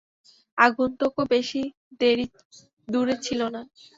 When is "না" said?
3.55-3.61